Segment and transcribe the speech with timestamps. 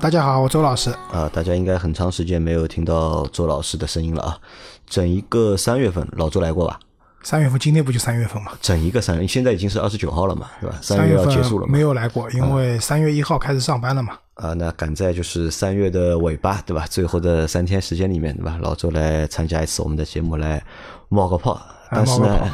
[0.00, 0.90] 大家好，我周老师。
[1.12, 4.38] 啊，大家应该很长时间没有听到周老师的声音了啊！
[4.86, 6.80] 整一个三月份，老周来过吧？
[7.22, 8.52] 三月份，今天不就三月份吗？
[8.62, 10.74] 整一个三月，现在已经是二十九号了嘛，是吧？
[10.80, 11.80] 三月要结束了嘛没？
[11.80, 14.14] 有来过，因为三月一号开始上班了嘛。
[14.36, 16.86] 啊，那赶在就是三月的尾巴，对吧？
[16.88, 18.58] 最后的三天时间里面，对吧？
[18.62, 20.62] 老周来参加一次我们的节目，来
[21.10, 21.60] 冒个泡。
[21.90, 22.50] 但是呢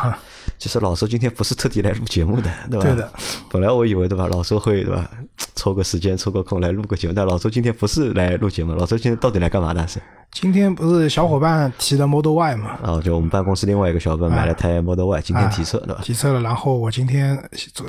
[0.59, 2.87] 其实老周今天不是特地来录节目的，对吧？
[2.87, 3.13] 对的。
[3.51, 5.11] 本来我以为对吧，老周会对吧，
[5.55, 9.87] 抽个时间抽个空来录个节目，但老周今天不是来录节目，老周今天到底来干嘛的？
[9.87, 10.01] 是
[10.33, 12.79] 今天不是小伙伴提了 Model Y 嘛？
[12.83, 16.01] 啊，就我们办公室另外一个小伙伴买了台 Model Y，今天提车，对吧？
[16.03, 17.39] 提车了，然后我今天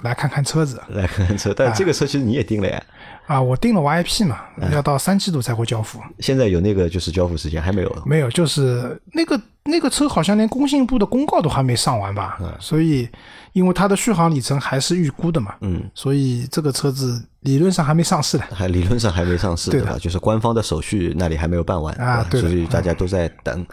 [0.03, 2.81] 来看看车子来看看车，但这个车其实你也订了呀，
[3.25, 5.99] 啊，我订了 YIP 嘛，嗯要到三季度才会交付。
[6.19, 8.03] 现在有那个就是交付时间还没有？
[8.05, 12.37] 没有，就是那个那个车好像连工信部的公告都还没上完吧？
[12.41, 13.07] 嗯所以
[13.53, 18.43] 因为它的续航里程还是预估的嘛，嗯，所以这个车子理论上还没上市的。
[18.51, 19.97] 还理论上还没上市，对的吧？
[19.99, 23.65] 就是官方的手续那里还没有办完啊对所以大家都在等。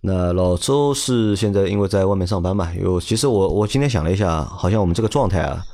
[0.00, 5.64] 那老周是现在因为在外面上班嘛，有其实我我今天想了一下，好像我们这个状态啊，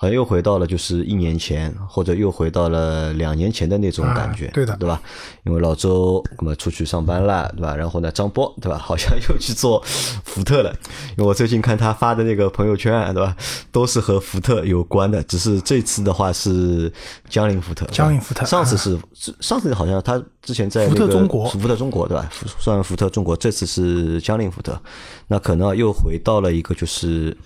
[0.00, 5.02] 好像又回到了就是一年前，或者又回到了两年前的那种感觉，啊对的对吧？
[5.44, 7.74] 因为老周那么出去上班了，对吧？
[7.74, 9.82] 然后呢，张波对吧，好像又去做
[10.24, 10.72] 福特了，
[11.16, 13.36] 因为我最近看他发的那个朋友圈啊，对吧，
[13.72, 16.92] 都是和福特有关的，只是这次的话是
[17.28, 18.96] 江铃福特，江铃福特上次是
[19.40, 22.30] 上次好像他之前在福特中国福特中国对吧？
[22.60, 24.80] 算福特中国，这次是江铃福特，
[25.26, 27.36] 那可能又回到了一个就是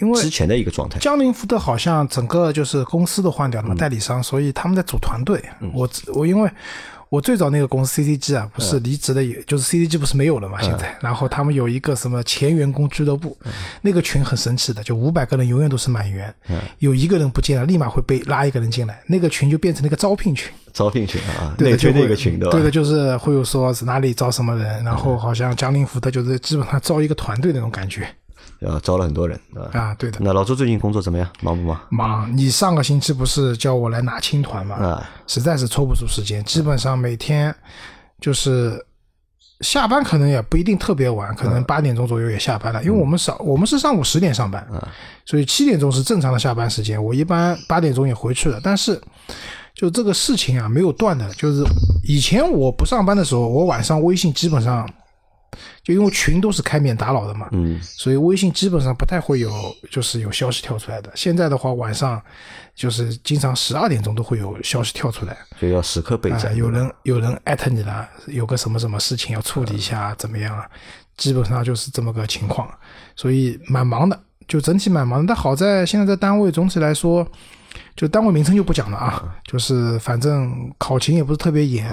[0.00, 0.98] 因为之前的一个状态。
[0.98, 5.42] 江铃福特好像整个就是公司都换掉了嘛，代理商，所以他们在组团队。
[5.72, 6.50] 我我因为
[7.08, 13.36] 我最早那个公司 CCG 啊，不是离职的，也就是 CCG 不是没有了嘛，现在，然后他们有一个什么前员工俱乐部，
[13.82, 16.32] 那个群很神奇的，就五百个人永远都是满员，
[16.78, 20.52] 有一个人不见了，立马会被拉一个人进来，那个群就变成了一个招聘群。
[20.72, 22.52] 招聘群啊，对的，就那个群对吧？
[22.52, 28.06] 对的，就是会有说是哪里招什么人，然后好像江铃福特就是基本上招一个团队那种感觉
[28.60, 29.70] 呃，招了很多人对吧？
[29.72, 30.18] 啊，对的。
[30.20, 31.26] 那老周最近工作怎么样？
[31.40, 31.80] 忙不忙？
[31.88, 34.76] 忙，你上个星期不是叫我来拿青团嘛？
[34.76, 37.54] 啊实在是抽不出时间，基本上每天
[38.20, 38.84] 就是
[39.60, 44.66] 下班可能也不一定特别晚，可能八点钟左右也下班了，因为我们上我们是上午十点上班，
[45.24, 47.02] 所以七点钟是正常的下班时间。
[47.02, 49.00] 我一般八点钟也回去了，但是
[49.74, 51.64] 就这个事情啊没有断的，就是
[52.04, 54.86] 以前我不上班的时候，我晚上微信基本上。
[55.82, 59.50] 就因为群都是开免打扰的嘛，嗯，所以微信基本上不太会有
[59.90, 61.10] 就是有消息跳出来的。
[61.14, 62.20] 现在的话，晚上
[62.74, 66.54] 就是经常十二点钟都会有消息跳出来，就要时刻备啊、战。
[66.56, 70.68] 有人有人艾特你了，有个什么什么事情要处理一下，怎么样啊？
[71.16, 72.66] 基本上就是这么个情况，
[73.14, 74.18] 所以蛮忙的，
[74.48, 75.26] 就整体蛮忙的。
[75.28, 77.26] 但好在现在在单位总体来说，
[77.94, 81.86] 就单位名称就不讲了啊，就是反正考勤也不是特别严，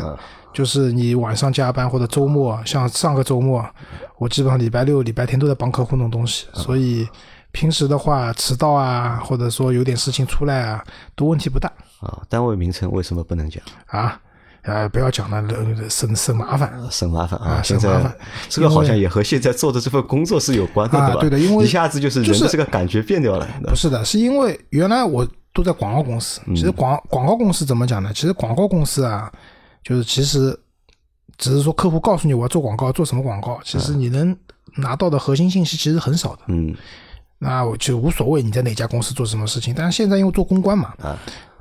[0.54, 3.64] 就是你晚上加班或者周末，像上个周末，
[4.18, 7.08] 我基本上礼拜六、礼拜天都在帮客户弄东西，所以
[7.52, 10.84] 平时的话迟到啊，或者说有点事情出来啊，
[11.16, 11.72] 都问题不大。
[12.00, 13.62] 啊，单位名称为什么不能讲？
[13.88, 14.20] 啊，
[14.64, 16.72] 呃，不要讲了，呃省省麻烦。
[16.92, 17.62] 省麻烦啊！
[17.64, 18.16] 省麻烦
[18.50, 21.22] 这个好像也和现在做的这份工作是有关的，啊对吧？
[21.22, 23.48] 对的因为一下子就是人就是的这个感觉变掉了。
[23.66, 26.42] 不是的，是因为原来我都在广告公司。
[26.48, 28.12] 其实广广告公司怎么讲呢？
[28.14, 29.32] 其实广告公司啊，
[29.88, 30.60] 就是其实
[31.38, 34.36] 只是说客户告诉你我要做广告，做什么广告，其实你能
[34.76, 36.42] 拿到的核心信息其实很少的。
[36.48, 36.76] 嗯。
[37.40, 41.18] 那我就无所谓你在哪家公司做什么事情，但是现在因为做公关嘛，啊，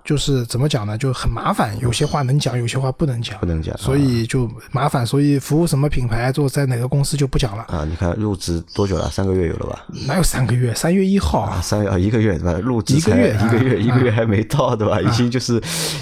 [0.06, 7.64] 就是怎么讲呢，就很麻烦，有些话能讲，有些话不能讲，不能讲所以就麻烦，所以服务什么品牌，做在哪个公司就不讲了。
[7.64, 9.10] 啊，你看入职多久了？
[9.10, 9.84] 三个月有了吧？
[10.06, 10.72] 哪有三个月？
[10.76, 12.52] 三月一号啊，啊，三月啊，一个月对吧？
[12.60, 15.00] 入职一个才月啊一个月，一个月啊还没到对吧？
[15.00, 15.60] 已经就是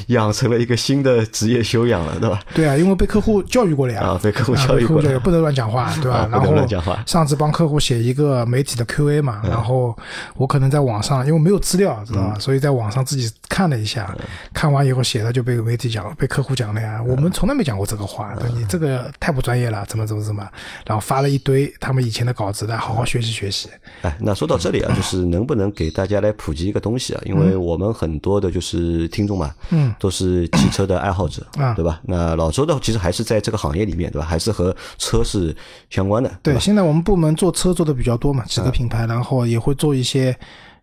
[0.09, 2.39] 养成了一个新的职业修养了对吧？
[2.55, 6.19] 对啊，因为被客户教育过了呀，啊被客户啊教育过了不能乱讲话，对吧？
[6.19, 9.97] 啊不能然后乱讲话上次帮客户写一个媒体的 Q&A 嘛，然后
[10.37, 12.37] 我可能在网上因为没有资料，知道嗯吧？
[12.39, 13.94] 所以在网上自己看了一下。
[13.95, 14.15] 下，
[14.53, 17.03] 看完以后写了就被媒体讲，被客户讲了呀。
[17.07, 20.47] 我们从来没讲过这个话，对你这个太不专业了，怎么怎么怎么，
[20.87, 23.69] 然后发了一堆他们以前的稿子，来好好学习学习。
[24.03, 27.23] 哎，那说到这里啊，就是能不能给大家来普及一个东西啊？
[27.25, 32.01] 因为我们很多的就是听众嘛，嗯，都是汽车的爱好者，啊对吧？
[32.05, 34.27] 那老周的其实还是在这个行业里面，对吧？
[34.27, 35.55] 还是和车是
[35.91, 40.37] 相关的，对，现在我们部门做车做的比较多嘛，几个品牌，然后也会做一些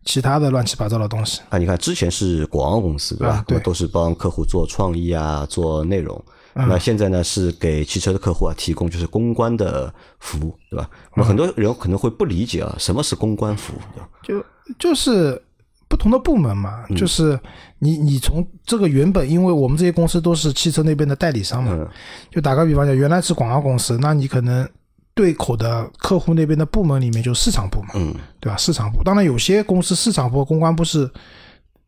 [0.04, 1.42] 其他的乱七八糟的东西。
[1.50, 3.36] 啊，你看之前是广告公司，对吧？
[3.36, 6.16] 啊对都是帮客户做创意啊，做内容。
[6.54, 10.90] 嗯那现在呢，是给汽车的客户啊提供就是公关的服务，对吧？
[11.16, 13.80] 那么很多人可能会不理解啊，什么是公关服务？
[13.96, 14.44] 对吧就
[14.78, 15.42] 就是
[15.88, 17.40] 不同的部门嘛，嗯就是
[17.80, 21.88] 你你从这个原本，因为我们这些公司都是汽车那边的代理商嘛，嗯
[22.30, 24.68] 就打个比方讲，原来是广告公司，那你可能
[25.14, 28.58] 对口的客户那边的部门里面就市场部嘛，嗯对吧？
[28.58, 31.10] 市场部，当然有些公司市场部和公关部是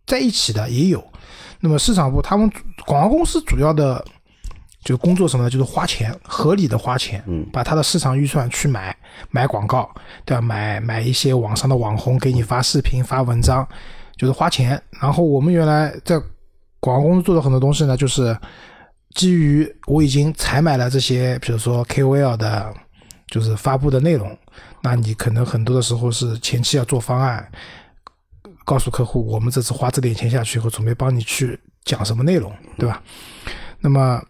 [0.05, 1.03] 在一起的，也有。
[1.59, 2.51] 那么市场部他们
[2.85, 4.03] 广告公司主要的
[4.83, 5.49] 就是工作什么呢？
[5.49, 8.93] 就是花钱，合理的花钱，嗯把他的市场预算去买
[9.29, 9.89] 买广告，
[10.25, 10.41] 对吧？
[10.41, 13.65] 买买一些网上的网红给你发视频、发文章，
[14.17, 14.81] 就是花钱。
[14.99, 16.19] 然后我们原来在
[16.81, 18.37] 广告公司做的很多东西呢，就是
[19.15, 22.73] 基于我已经采买了这些，比如说 KOL 的，
[23.33, 24.37] 就是发布的内容，
[24.83, 27.51] 那你可能很多的时候是前期要做方案，
[28.63, 33.01] 告诉客户我们这次花这点钱下去以后，准备帮你去讲什么内容，对吧？
[33.79, 34.21] 那么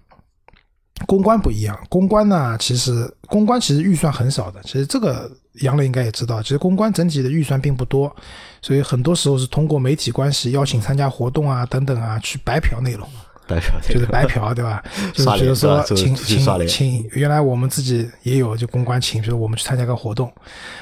[1.05, 8.15] 公关不一样，公关呢，其实公关其实预算很少的，其实这个杨磊应该也知道，其实公关整体的预算并不多，
[8.61, 13.05] 所以很多时候是通过媒体关系邀请参加活动啊等等啊去白嫖内容。
[13.87, 14.81] 就是白嫖，对吧？
[15.13, 20.31] 就是比如说请请请，原来我们自己也有就公关请，比如我们去参加个活动，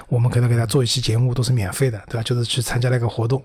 [0.08, 2.24] 我们可能给他做一期节目都是免费的，对吧？
[2.24, 3.44] 就是去参加那个活动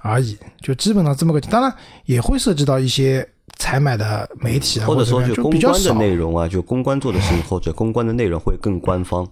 [0.00, 1.74] 而已，就基本上这么个，当然
[2.04, 3.26] 也会涉及到一些
[3.56, 9.26] 采买的媒体啊，或者说就公关的内容啊，就公关做的事情或者公关的内容会更官方、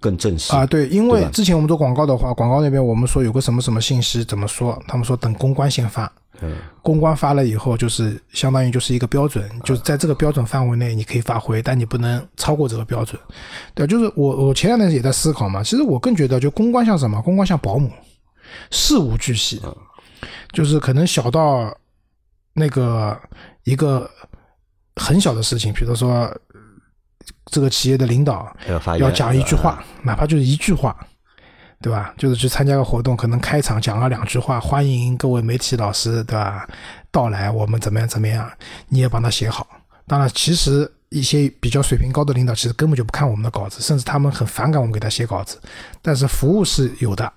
[0.00, 6.10] 更正式啊，对，因为之前我们做广告的话，广告那边我们说有个什么什么信息怎么说，他们说等公关先发，
[6.40, 13.20] 嗯，公关发了以后，就是相当于就是一个标准，就是在这个标准范围内你可以发挥，但你不能超过这个标准。
[13.74, 17.20] 对，就是我我前两天也在思考嘛，其实我更觉得就公关像什么？
[17.22, 17.90] 公关像保姆，
[18.70, 19.60] 事无巨细，
[20.52, 21.76] 就是可能小到
[22.52, 23.18] 那个
[23.64, 24.08] 一个
[24.96, 26.40] 很小的事情，比如说呃
[27.46, 30.96] 这个企业的领导要发言要讲一句话，哪怕就是一句话，
[31.80, 32.12] 对吧？
[32.18, 36.68] 就是去参加个活动，可能开场讲了两句话，欢迎各位媒体老师，对吧？
[37.12, 38.50] 到来，我们怎么样怎么样，
[38.88, 39.66] 你也帮他写好。
[40.06, 45.60] 当然，其实一些比较水平高的领导，其实根本就不看我们的稿子，甚至他们很反感我们给他写稿子。
[46.02, 47.32] 但是服务是有的，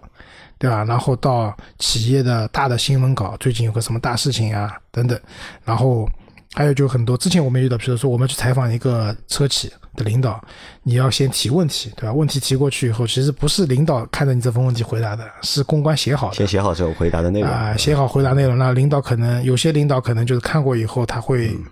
[0.57, 0.83] 对吧？
[0.85, 5.19] 然后到企业的大的新闻稿，最近有个什么大事情啊，等等。
[5.63, 6.09] 然后
[6.53, 10.43] 还有就很多，之前我们遇到，比如说我们去采访一个车企的领导，
[10.83, 12.13] 你要先提问题，对吧？
[12.13, 16.35] 问题提过去以后，其实不是领导看着你这份问题回答的，是公关写好的。
[16.35, 21.63] 先写好这个回答的内容啊、写好回答内容，那领导可能有些领导可能就是看过以后，他会嗯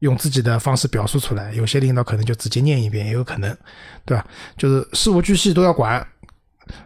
[0.00, 3.56] 用自己的方式表述出来；有些领导可能就直接念一遍，也有可能，
[4.04, 4.26] 对吧？
[4.56, 6.04] 就是事无巨细都要管，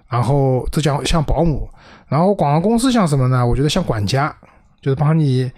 [0.06, 1.66] 然后这叫像保姆，
[2.08, 3.46] 然后广告公司像什么呢？
[3.46, 4.34] 我觉得像管家，
[4.82, 5.50] 就是帮你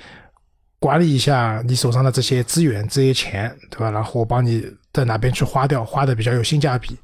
[0.85, 3.91] 管理一下你手上的这些资源、这些钱，对吧？
[3.91, 6.95] 然后我帮你在哪边去花掉，花的比较有性价比，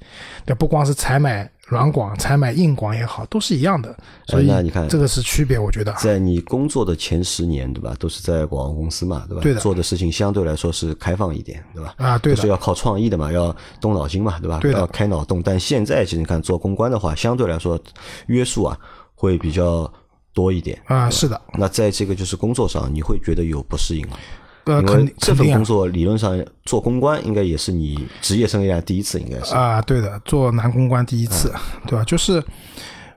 [0.45, 3.97] 对，不光是采买软广、采买硬广也好，都是一样的，
[4.27, 5.91] 所以那你看这个是区别，我觉得。
[5.95, 7.97] 在你工作的前十年，对吧？
[7.99, 9.41] 都是在广告公司嘛，对吧？
[9.41, 11.95] 对的做的事情相对来说是开放一点，对吧？
[11.97, 14.59] 啊对的是要靠创意的嘛，要动脑筋嘛，对吧？
[14.61, 15.41] 对要开脑洞。
[15.43, 17.81] 但现在其实你看做公关的话，相对来说
[18.27, 18.77] 约束啊
[19.15, 19.91] 会比较
[20.33, 20.81] 多一点。
[20.87, 24.17] 啊，是的，那在这个就是工作上，你会觉得有不适应吗？
[24.65, 29.55] 呃，肯定这份工作理论上做公关，应该也是你职业生涯第一次，应该是。
[29.55, 31.53] 啊，对的，做男公关第一次，
[31.87, 32.05] 对吧？
[32.05, 32.45] 就是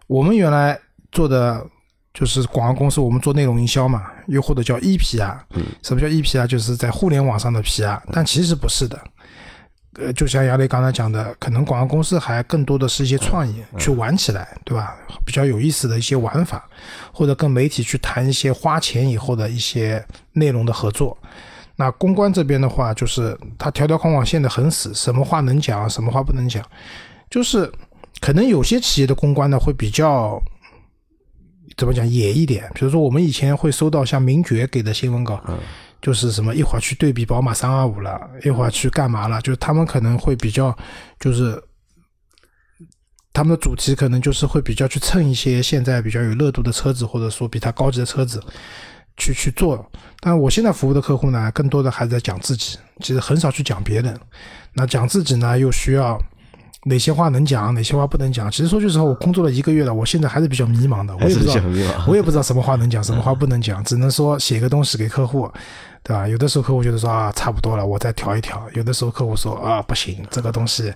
[0.07, 0.79] 我们原来
[1.11, 1.63] 做的
[2.13, 5.37] 就是广告公司，我们做内容营销嘛，又或者叫 EPR。
[5.83, 6.47] 什么叫 EPR？
[6.47, 8.97] 就是在互联网上的 PR，但其实不是的。
[9.95, 14.95] 呃，就像杨磊刚才讲的，可能广告公司还更多的是一些创意，去玩起来，对吧？
[15.25, 16.67] 比较有意思的一些玩法，
[17.11, 21.17] 或者跟媒体去谈一些花钱以后的一些内容的合作。
[21.75, 26.63] 那公关这边的话，就是他条条框框限得很死，什么话能讲，什么话不能讲，
[27.29, 27.71] 就是
[28.19, 30.41] 可能有些企业的公关呢会比较
[31.77, 35.39] 怎么讲野一点，比如说我们以前会收到像名爵给的新闻稿，
[36.03, 40.77] 就是什么一会儿去对比宝马三二五了，一会儿去干嘛了，就是他们可能会比较
[41.19, 41.59] 就是。
[43.35, 48.39] 他们的主题可能就是会比较去蹭一些现在比较有热度的车子，或者说比它高级的车子，
[49.17, 49.91] 去去做。
[50.19, 54.15] 但我现在服务的客户呢，更多的还是在讲自己，其实很少去讲别人。
[54.73, 56.15] 那讲自己呢，又需要
[56.85, 58.51] 哪些话能讲，哪些话不能讲？
[58.51, 62.03] 其实说句实话，我工作了一个月了，我现在还是比较迷茫的，我也不知道。
[62.07, 65.49] 我也不知道什么话能讲，什么话不能讲，只能说写个东西给客户，
[66.03, 66.27] 对吧？
[66.27, 70.93] 有的时候客户觉得说啊，差不多了，我再调一调；有的时候客户说啊，不行，这个东西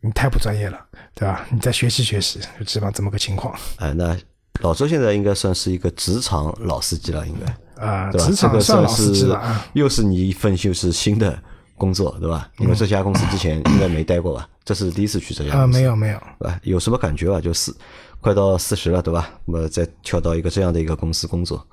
[0.00, 0.78] 你太不专业了，
[1.14, 1.44] 对吧？
[1.50, 3.52] 你再学习学习，就基本上这么个情况。
[3.78, 4.16] 哎，那
[4.60, 7.84] 老周现在应该算是一个职场老司机了，应该。
[7.84, 9.66] 啊，职场这个算算老司机了啊。
[9.74, 11.38] 又是你一份就是新的
[11.76, 12.50] 工作，对吧？
[12.58, 14.48] 因为这家公司之前应该没待过吧？
[14.64, 16.60] 这是第一次去这家啊，公司，没有没有，对吧？
[16.62, 17.40] 有什么感觉吧？
[17.40, 17.76] 就四
[18.20, 19.30] 快到四十了，对吧？
[19.44, 21.66] 那么再跳到一个这样的一个公司工作，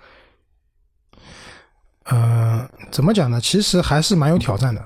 [2.06, 3.40] 呃，怎么讲呢？
[3.42, 4.86] 其实还是蛮有挑战的。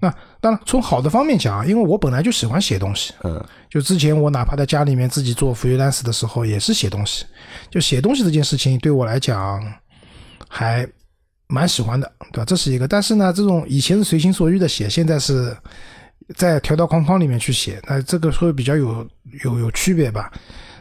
[0.00, 0.08] 那
[0.40, 7.24] 当然，从好的方面讲啊，因为我本来就喜欢写东西，嗯，就之前我哪怕在家里面自己做 freelance 的时候，也是写东西。
[7.68, 9.60] 就写东西这件事情对我来讲
[10.48, 10.88] 还
[11.48, 12.44] 蛮喜欢的，对吧？
[12.44, 12.86] 这是一个。
[12.86, 15.56] 但是呢，这种以前是随心所欲的写，现在是
[16.36, 19.06] 在条条框框里面去写，那这个会比较有
[19.44, 20.30] 有有区别吧？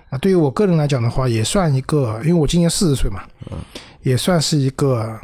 [0.09, 3.23] 啊，对于我个人来讲的话，也算一个，因为我今年四十岁嘛，
[4.03, 5.19] 也算是一个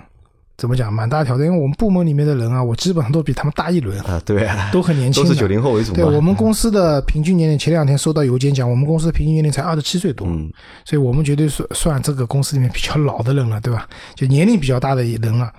[0.58, 1.46] 怎么讲蛮大的挑战。
[1.46, 5.94] 因为我们部门里面的人啊，我基本上都比他们大一轮，啊，对啊，都很年轻都是九零后为主。
[5.94, 10.52] 对我们公司的平均年龄，前两天收到邮件讲，我们公司的平均年龄才二十七岁多，嗯
[10.86, 13.88] 所以我们绝对算算这个公司里面比较老的人了，对吧？
[14.16, 15.52] 就年龄比较大的人了。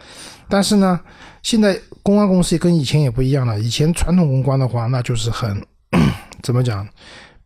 [0.49, 1.01] 但是呢，
[1.43, 3.59] 现在公关公司也跟以前也不一样了。
[3.59, 5.61] 以前传统公关的话，那就是很
[6.43, 6.87] 怎么讲，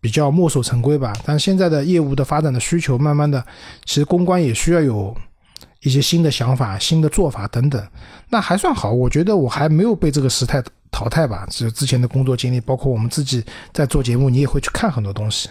[0.00, 1.12] 比较墨守成规吧。
[1.24, 3.42] 但现在的业务的发展的需求，慢慢的，
[3.84, 5.16] 其实公关也需要有
[5.82, 7.88] 一些新的想法、新的做法等等。
[8.28, 11.47] 那还算好，我觉得我还没有被这个时代淘汰吧。
[11.50, 15.49] 就之前的工作经历，包括我们自己在做节目，你也会去看很多东西。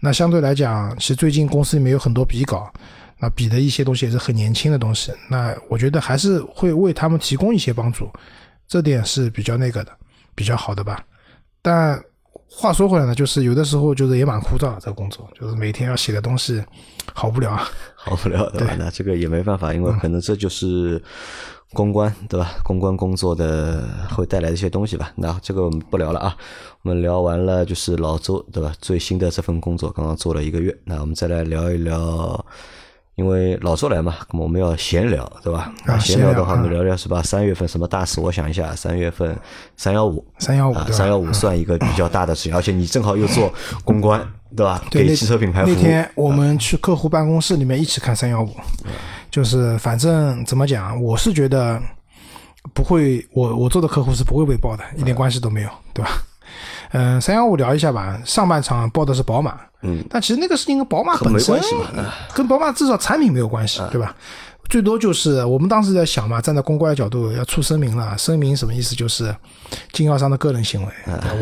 [0.00, 2.72] 那相对来讲，其实最近公司里面有很多笔稿，
[3.18, 5.12] 那笔的一些东西也是很年轻的东西。
[5.28, 8.10] 那我觉得还是会为他们提供一些帮助，
[8.66, 9.92] 这点是比较那个的，
[10.34, 11.04] 比较好的吧。
[11.62, 12.02] 但
[12.52, 16.62] 话说回来呢，就是有的时候就是也蛮枯燥的这个工作，就是每天要写的东西
[17.14, 17.68] 好无聊啊。
[17.96, 18.74] 好无聊，对吧？
[18.78, 21.00] 那这个也没办法，因为可能这就是
[21.72, 22.54] 公关，对吧？
[22.64, 25.12] 公关工作的会带来的一些东西吧。
[25.16, 26.36] 那这个我们不聊了啊，
[26.82, 28.74] 我们聊完了就是老周，对吧？
[28.80, 32.44] 最新的这份工作刚刚做了一个月，那我们再来聊一聊。
[33.20, 35.70] 因为老周来嘛，那么我们要闲聊，对吧？
[35.84, 37.22] 啊闲聊的话，我们聊聊是吧？
[37.22, 38.18] 三月份什么大事？
[38.18, 39.38] 我想一下，三月份
[39.76, 40.74] 三幺五，啊，三幺五？
[40.90, 43.52] 三幺五算一个比较大的事情， 而且你正好又做
[43.84, 44.82] 公关，对吧？
[44.90, 45.74] 对，给汽车品牌服务。
[45.74, 48.48] 那天我们去客户办公室里面一起看三幺五，
[49.30, 51.78] 就是反正怎么讲，我是觉得
[52.72, 56.10] 不会，我我做的客户是不会被爆的，一点关系都没有，对吧？
[56.92, 58.18] 嗯，三幺五聊一下吧。
[58.24, 61.74] 上半场报的是宝马，嗯，但其实那个事情跟宝马和没本身关系
[62.34, 64.14] 跟宝马至少产品没有关系，对吧？
[64.68, 68.94] 最多就是我们当时在想嘛，站在公关的角度要出声明了，声明什么意思？
[68.94, 69.34] 就是
[69.92, 70.92] 经销商的个人行为，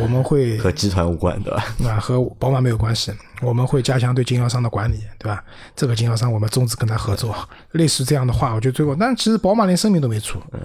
[0.01, 1.63] 我们会 和集团无关，对吧？
[1.79, 5.45] 那 和宝马没有关系，我们会加强对经销商的管理，对吧？
[5.77, 7.37] 这个经销商我们终止跟他合作，
[7.73, 8.97] 类似这样的话，我觉得最过。
[8.99, 10.61] 但其实宝马连声明都没出，嗯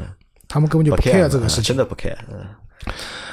[0.47, 1.77] 他们根本就不 care 这个事情真。
[1.77, 2.15] 的不 care。
[2.31, 2.39] 嗯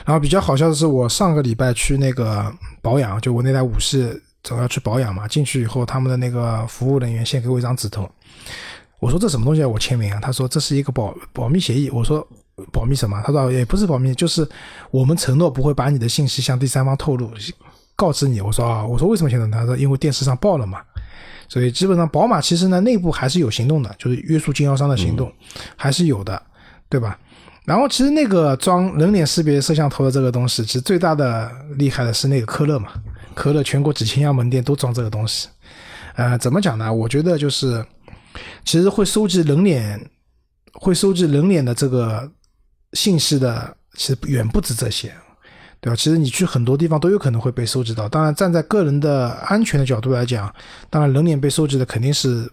[0.06, 4.08] 然后比较好笑的是，我上个礼拜去那个保养，就我那台五系
[4.42, 8.10] 总要去保养嘛，进去以后，他们的那个服务人员先给我一张纸头，
[8.98, 10.18] 我说这什么东西要我签名啊？
[10.20, 11.90] 他说这是一个保保密协议。
[11.90, 12.26] 我说
[12.72, 13.22] 保密什么？
[13.24, 14.48] 他说也不是保密，就是
[14.90, 17.30] 我们承诺不会把你的信息向第三方透露，
[17.96, 18.40] 告知你。
[18.40, 19.48] 我说啊，我说为什么签的？
[19.50, 20.80] 他说因为电视上报了嘛。
[21.48, 25.32] 所以基本上宝马其实呢内部还是有行动的，就是约束经销商的行动、
[25.74, 26.40] 还是有的，
[26.88, 27.18] 对吧？
[27.64, 32.92] 然后其实那个装人脸识别摄像头的这个东西，其实最大的厉害的是那个科勒嘛，
[33.40, 35.48] 可乐全国几千家门店都装这个东西。
[36.14, 36.92] 呃，怎么讲呢？
[36.92, 37.82] 我觉得就是，
[38.66, 40.10] 其实会收集人脸，
[40.74, 42.30] 会收集人脸的这个
[42.92, 45.10] 信息的，其实远不止这些，
[45.80, 45.96] 对吧？
[45.96, 48.06] 其实你去很多地方都有可能会被收集到。
[48.06, 50.54] 当然，站在个人的安全的角度来讲，
[50.90, 52.46] 当然人脸被收集的肯定是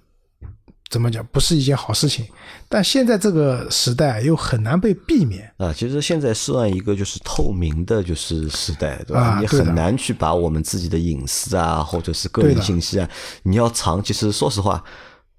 [0.90, 2.26] 怎么讲，不是一件好事情。
[2.70, 5.52] 但现在这个时代又很难被避免。
[5.58, 9.40] 啊，其实现在算一个就是透明的，就是时代，对吧？
[9.40, 13.10] 你啊对的很难去把我们自己的隐私啊，或者是个人信息啊，
[13.44, 14.84] 你要藏，其实说实话，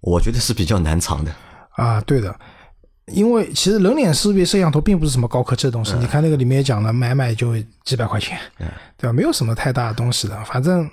[0.01, 1.33] 我觉得是比较难藏的。
[1.77, 2.35] 啊，对的，
[3.07, 8.39] 因为其实人脸识别摄像头并不是什么高科技的东西，你看那个里面也讲了，买买就几百块钱，
[8.99, 9.13] 对吧？
[9.13, 10.89] 没有什么太大的东西的，反正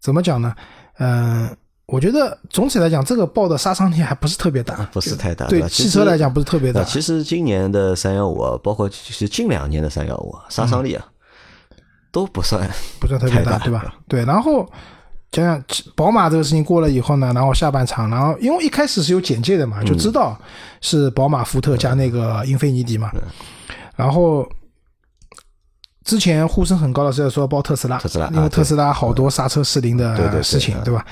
[0.00, 0.54] 怎么讲呢？
[0.98, 1.56] 嗯、
[1.88, 6.84] 我觉得总体来讲，这个报的杀伤力还不是特别大，不是太大对汽车来讲不是特别大啊，。
[6.84, 11.02] 其实今年的三幺五，包括其实近两年的三幺五，杀伤力啊、
[12.12, 12.68] 都不算
[13.00, 13.94] 不算特别大对吧？
[14.06, 14.70] 对，然后
[15.30, 15.64] 讲讲
[15.96, 20.38] 宝马这个事情过了以后呢，然后下半场，然后因为一开始是有简介的嘛，就知道
[20.82, 23.10] 是宝马、福特加那个英菲尼迪嘛，
[23.96, 24.46] 然后。
[26.08, 31.04] 之前呼声很高的是要说包特斯拉，特斯拉因为特斯拉好多刹车失灵的事情，对吧？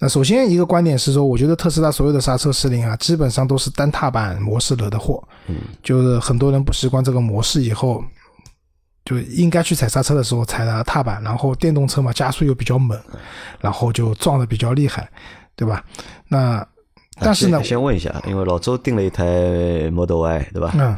[0.00, 5.22] 那首先一个观点是说，我觉得特斯拉所有的刹车失灵啊，基本上都是单踏板模式惹的祸。
[5.46, 8.02] 嗯，就是很多人不习惯这个模式以后，
[9.04, 12.98] 就应该去踩刹车的时候踩了踏板，然后电动车嘛加速又比较猛，
[13.60, 15.08] 然后就撞的比较厉害，
[15.54, 15.84] 对吧？
[16.26, 16.66] 那
[17.20, 19.24] 但是呢，先问一下，因为老周订了一台
[19.92, 20.72] Model Y，对吧？
[20.74, 20.96] 嗯。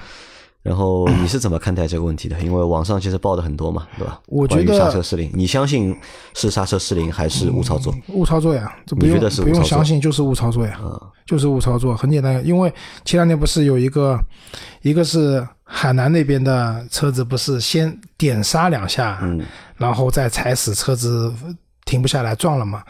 [0.63, 2.39] 然后你是怎么看待这个问题的？
[2.41, 4.21] 因为网上其实报的很多嘛，对吧？
[4.27, 5.93] 我觉得刹车失灵，你相信
[6.35, 7.93] 是刹车失灵还是误操作？
[8.09, 10.81] 误操作呀，这不用不用相信，就是误操作呀，
[11.27, 12.41] 就是误操作，很简单。
[12.47, 12.73] 因为
[13.05, 14.17] 前两天不是有一个，
[14.83, 19.45] 一个是海南那边的车子，不是先点刹两下，嗯，
[19.77, 21.35] 然后再踩死车子
[21.85, 22.85] 停不下来撞了嘛？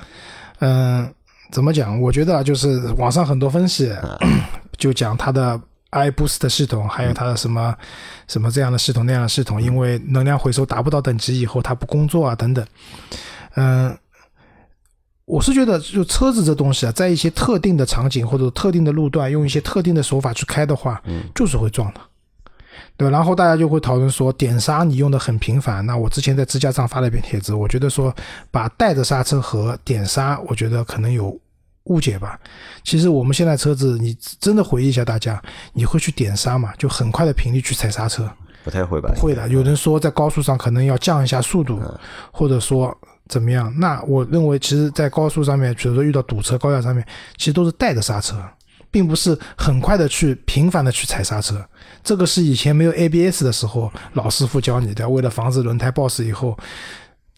[0.60, 1.10] 嗯，
[1.50, 1.98] 怎么讲？
[1.98, 3.90] 我觉得就是网上很多分析，
[4.76, 5.58] 就讲它的。
[5.92, 7.76] iBoost 系统，还有它的什么
[8.26, 12.66] 什么这样的系统那样的系统，因为能量回收达不到等级以后，它不工作啊等等。
[13.56, 13.94] 嗯，
[15.26, 21.02] 我是觉得，就车子这东西啊，在一些特定的场景或者特定的路段，用一些特定的手法去开的话，
[21.34, 22.00] 就是会撞的，
[22.96, 23.12] 对吧？
[23.18, 25.84] 然后大家就会讨论说，点刹你用的很频繁。
[25.84, 28.14] 那我之前在支架上发了一篇帖子，我觉得说
[28.50, 31.38] 把带着刹车和点刹，我觉得可能有。
[31.84, 32.38] 误解吧，
[32.84, 36.72] 其实我们现在车子，你真的回忆一下，大家，你会去点刹嘛？
[36.78, 38.30] 就很快的频率去踩刹车？
[38.62, 39.10] 不太会吧？
[39.12, 39.48] 不会的。
[39.48, 41.82] 有人说在高速上可能要降一下速度，
[42.30, 42.96] 或者说
[43.26, 43.74] 怎么样？
[43.78, 47.04] 那我认为，其实，在高速上面，比如说遇到堵车、高架上面，
[47.36, 48.40] 其实都是带着刹车，
[48.88, 51.60] 并不是很快的去频繁的去踩刹车。
[52.04, 56.56] 这个是以前没有 ABS 的时候，老师傅教你的，为了防止轮胎爆死以后，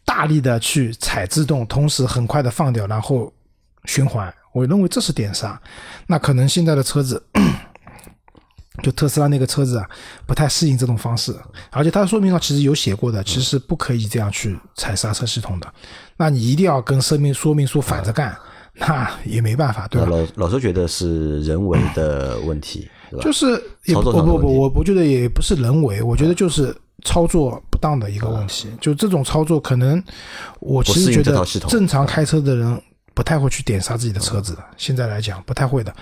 [0.04, 3.32] 大力的去踩制动，同时很快的放掉，然后。
[3.84, 5.60] 循环，我认为这是点刹。
[6.06, 7.22] 那可能现在的车子，
[8.82, 9.88] 就特斯拉那个车子啊，
[10.26, 11.34] 不太适应这种方式。
[11.70, 15.72] 而且它的说明上其实有写过的，其实不可以这样去踩刹车系统的。
[16.16, 18.36] 那你一定要跟说明说明书反着干，
[18.74, 20.08] 那也没办法，对吧？
[20.08, 22.88] 老老周觉得是人为的问题，
[23.20, 23.50] 就是
[23.84, 26.74] 也不不不，我不觉得也不是人为，我觉得就是
[27.04, 28.68] 操作不当的一个问题。
[28.80, 30.02] 就这种操作，可能
[30.58, 32.82] 我其实觉得正常开车的人。
[33.14, 35.94] 不太会去点刹自己的车子的，现在来讲不太会的。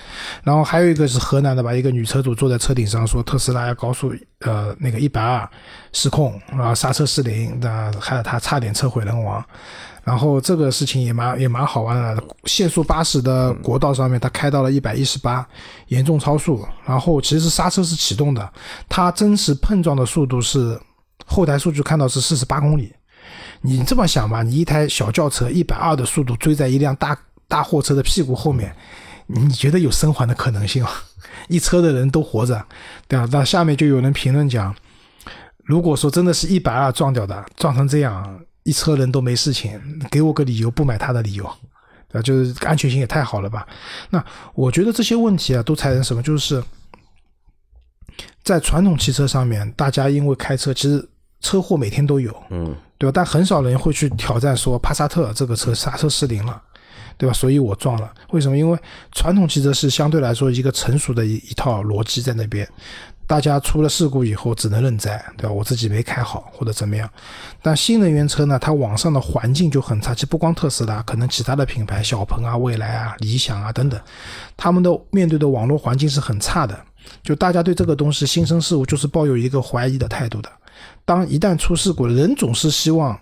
[0.42, 5.48] 然后还有一个是河南的吧，一个女车主坐在车顶上说特斯拉要高速，呃，那个一百二
[5.92, 9.44] 失控，然后刹车失灵，那害得她差点车毁人亡。
[10.04, 15.46] 然后这个事情也蛮也蛮好玩的，限速八十的国道上面，他开到了一百一十八，
[15.88, 16.66] 严重超速。
[16.84, 18.52] 然后其实刹车是启动的，
[18.88, 20.76] 它真实碰撞的速度是
[21.24, 22.92] 后台数据看到是四十八公里。
[23.62, 27.16] 你这么想吧，你一台小轿车一百二的速度追在一辆大
[27.48, 28.74] 大货车的屁股后面，
[29.26, 30.90] 你觉得有生还的可能性吗？
[31.48, 32.64] 一车的人都活着，
[33.08, 33.28] 对吧？
[33.32, 34.74] 那下面就有人评论讲，
[35.64, 41.44] 如果说真的是一百二撞掉的，撞成这样，一车人都没事情，给我个理由不买它的理由，
[42.12, 43.66] 啊，就是安全性也太好了吧？
[44.10, 46.22] 那我觉得这些问题啊，都产生什么？
[46.22, 46.62] 就是
[48.42, 51.08] 在传统汽车上面，大家因为开车，其实
[51.42, 52.74] 车祸每天都有，嗯。
[52.96, 53.12] 对吧？
[53.12, 56.62] 但很少人会去挑战说帕萨特这个车刹车失灵了，
[57.18, 57.32] 对吧？
[57.34, 58.08] 所以我撞了。
[58.30, 58.56] 为什么？
[58.56, 58.78] 因为
[59.10, 62.64] 传统汽车是相对来说一个成熟的一一套逻辑在那边，
[63.26, 65.52] 大家出了事故以后只能认栽，对吧？
[65.52, 67.10] 我自己没开好或者怎么样。
[67.60, 70.14] 但新能源车呢，它网上的环境就很差。
[70.14, 74.00] 其实不光特斯拉，可能其他的品牌，小鹏啊、蔚来啊、理想啊等等，
[74.56, 76.80] 他们的面对的网络环境是很差的。
[77.20, 80.48] 就大家对这个东西新生事物就是抱有一个怀疑的态度的。
[81.04, 83.18] 当一旦出事故，人总是希望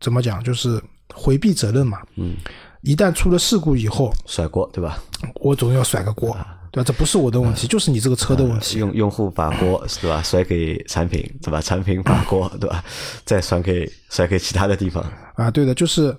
[0.00, 0.82] 怎么讲，就是
[1.14, 1.98] 回避责任嘛。
[2.16, 2.36] 嗯，
[2.82, 5.02] 一旦出了事故以后，甩锅对吧？
[5.40, 6.36] 我总要甩个锅，
[6.70, 6.84] 对吧？
[6.86, 8.78] 这不是我的问题，就是你这个车的问题。
[8.78, 10.22] 用用户把锅对吧？
[10.22, 11.60] 甩给产品对吧？
[11.60, 12.84] 产品把锅对吧？
[13.24, 15.04] 再甩给甩给其他的地方。
[15.34, 16.16] 啊，对的，就是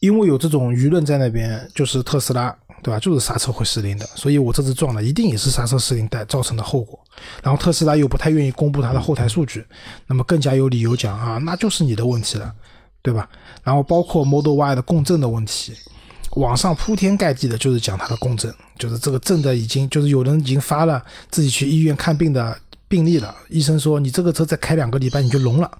[0.00, 2.56] 因为有这种舆论在那边，就是特斯拉。
[2.82, 3.00] 对吧？
[3.00, 6.98] 就是刹车会失灵的，所以我这次撞了，一定也是刹车失灵带造成的后果。
[7.42, 9.64] 然后特斯拉又不太愿意公布它的后台数据，
[10.06, 12.52] 那么更加有理由讲啊，那就是你的问题了，
[13.02, 13.28] 对吧？
[13.62, 15.74] 然后包括 Model Y 的共振的问题，
[16.32, 22.56] 网上铺天盖地的就是讲它的共振，就是这个震的已经就是有人已经发了自己去医院看病的
[22.88, 25.78] 病例了，医生说你这个车再开两个礼拜你就聋了。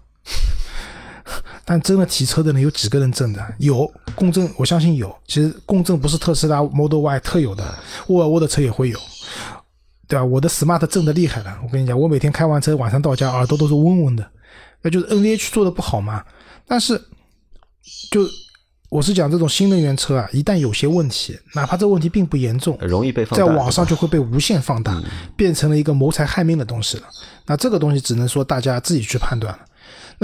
[1.64, 3.42] 但真的提车的人有几个人震的？
[3.58, 5.14] 有共振，我相信有。
[5.26, 7.64] 其实共振不是特斯拉 Model Y 特有的，
[8.08, 8.98] 沃尔沃的车也会有，
[10.06, 10.24] 对吧？
[10.24, 14.26] 我的 Smart 震的厉害了，我跟你讲，我每天开完车晚上到家耳朵都是嗡嗡的，
[14.82, 16.22] 那就是 NVH 做的不好嘛。
[16.66, 17.00] 但是
[18.10, 18.20] 就
[18.90, 25.02] 我是讲这种新能源车啊，一旦有些问题，哪怕这问题并不严重，容易被放大，在网上就会被无限放大，
[25.36, 27.04] 变成了一个谋财害命的东西了。
[27.46, 29.60] 那这个东西只能说大家自己去判断了。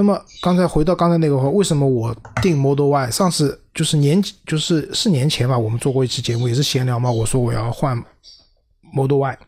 [0.00, 3.10] 那么刚才回到刚才那个话，为什么我定 Model Y？
[3.10, 7.10] 上次就是年就是四年前吧，我们做过一期节目，也是闲聊嘛。
[7.10, 8.02] 我说我要换
[8.94, 9.38] Model Y，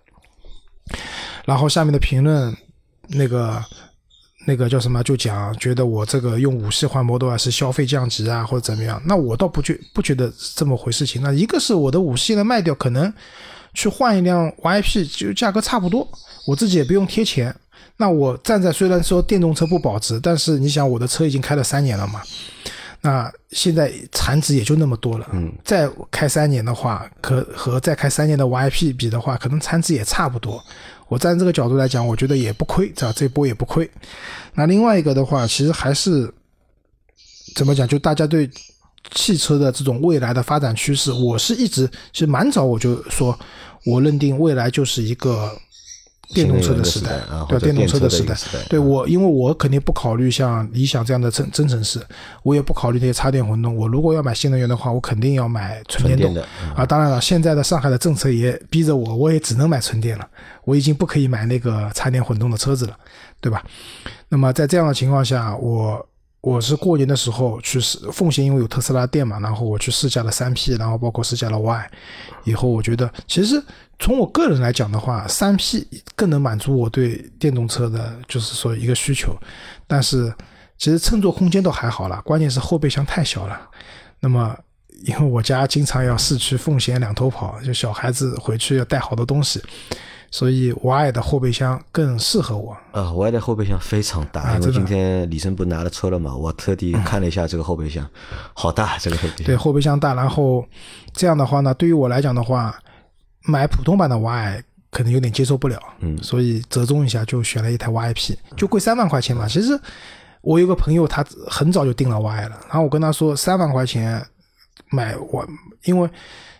[1.47, 2.55] 然后下面的评论
[3.09, 3.65] 那个
[4.47, 9.01] 那个叫什么，就讲觉得我这个用五系换 Model Y 是消费降级啊，或者怎么样？
[9.07, 11.23] 那我倒不觉不觉得这么回事情。
[11.23, 13.11] 那一个是我的五系的卖掉，可能
[13.73, 16.07] 去换一辆 YP 就价格差不多，
[16.47, 17.57] 我自己也不用贴钱。
[17.97, 22.21] 那我站在虽然说电动车不保值，但是你想我的车已经开了三年了嘛，
[23.01, 25.29] 那现在残值也就那么多了。
[25.33, 30.61] 嗯，再开三年的话，可和再开三年的 YP 比的话，可能残值也差不多。
[31.07, 33.89] 我站这个角度来讲，我觉得也不亏，这这波也不亏。
[34.55, 36.33] 那另外一个的话，其实还是
[37.55, 37.87] 怎么讲？
[37.87, 38.51] 就大家对
[39.13, 43.39] 汽车的这种未来的发展趋势，我是一直其实蛮早我就说，
[43.85, 45.57] 我认定未来就是一个。
[46.33, 48.35] 电动车的时代，对电动车的时代，
[48.69, 52.01] 对我，因为我肯定不考虑像理想这样的增增程式，
[52.43, 53.77] 我也不考虑那些插电混动。
[53.77, 56.43] 我如果要买新能源的话，我肯定要买纯电动。
[56.75, 60.29] 啊，当然了，现在的上海的政策也逼着我，我也只能买纯电了。
[60.65, 62.97] 我已经不可以买那个插电混动的车子了，
[63.41, 63.63] 对吧？
[64.29, 66.07] 那么在这样的情况下，我。
[66.43, 71.91] 我是过年的时候去试奉贤，因为有特斯拉店嘛，然后我去试驾了三 P，然后包括试驾了 Y，
[72.43, 73.63] 以后我觉得其实
[74.01, 79.33] 从我个人来讲的话，三 P 更能满足我对电动车的就是说一个需求，
[79.87, 80.35] 但是
[80.77, 83.71] 其实乘坐空间都还好了，关键是后备箱太小了。
[84.19, 84.59] 那么
[85.05, 89.63] 因为我家经常要市区奉贤两头跑，就小孩子回去要带好多东西。
[90.33, 98.09] 所以 Y 的后备箱更适合我啊！Y 的后备箱非常大，因为今天李生不拿了车了嘛，我特地看了一下这个后备箱，
[98.55, 99.45] 好大这个后备箱。
[99.45, 100.65] 对，后备箱大，然后
[101.13, 102.75] 这样的话呢，对于我来讲的话，
[103.45, 109.47] 买普通版的 Y 可能有点接受不了，嗯，所以折中一下就选了一台 YP，就贵三万块钱嘛。
[109.47, 109.79] 其实
[110.41, 114.27] 我有个朋友，他很早就订了 Y 了，然后我跟他说三万块钱
[114.89, 115.47] 买我，
[115.85, 116.09] 因为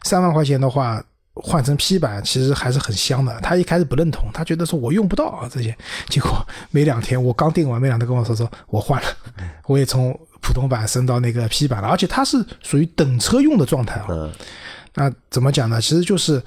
[0.03, 1.03] 三万块钱的话。
[1.35, 3.41] 换成 P 版其实还是很香的。
[3.41, 5.75] 他一开始不认同，他觉得说我用不到啊这些。
[6.09, 9.09] 结果没两天，我刚订完，没两天跟我说说我换了，
[9.67, 11.89] 我也从普通版升到那个 P 版了。
[11.89, 14.31] 而且它是属于等车用的状态啊。
[14.95, 15.81] 那怎么讲呢？
[15.81, 16.43] 其实就是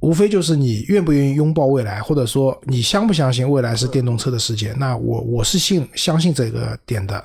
[0.00, 4.74] 无非就是你愿不愿意拥抱未来，或者说你相不相信未来是电动车的世界。
[4.74, 7.24] 那我我是信相信这个点的。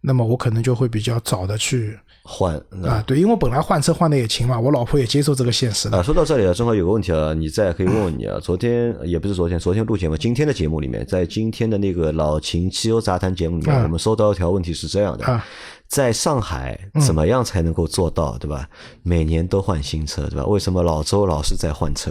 [0.00, 1.98] 那么我可能就会比较早的去。
[2.26, 6.02] 换啊，对，因为我本来换车换的也勤嘛，我老婆也接受这个现实啊。
[6.02, 8.40] 说到这里啊，正好有个问题啊，你再可以问问你啊。
[8.42, 15.42] 昨天也不是昨天，昨天录节目，今天的节目里面，在今天的那个老秦汽油杂谈节目里面，我们收到一条问题是这样的：
[15.86, 18.66] 在上海怎么样才能够做到，对吧？
[19.02, 20.46] 每年都换新车，对吧？
[20.46, 22.10] 为什么老周老是在换车？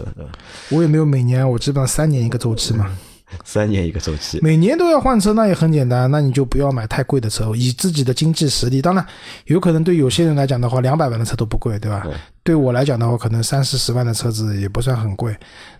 [0.70, 2.96] 我也没有每年，我基本上三年一个周期嘛。
[3.44, 8.80] 三年一个周期，每年都要换车，那也很简单，那你就不要买太贵的车，以自己的经济实力。
[8.80, 9.04] 当然，
[9.46, 12.06] 有可能对有些人来讲的话，两百万的车都不贵，对吧？
[12.42, 15.34] 对我来讲的话，可能三四十万的车子也不算很贵，